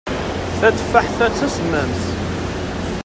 Tateffaḥt-a 0.59 1.27
d 1.31 1.33
tasemmamt. 1.39 2.01